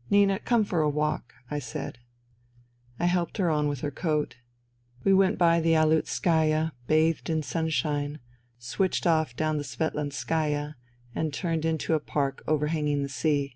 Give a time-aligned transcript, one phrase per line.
[0.00, 2.00] *' Nina, come for a walk," I said.
[2.98, 4.34] NINA 241 I helped her on with her coat.
[5.04, 8.18] We went by the Aleutskaya, bathed in sunshine,
[8.58, 10.74] switched off down the Svetlanskaya
[11.14, 13.54] and turned into a park overhanging the sea.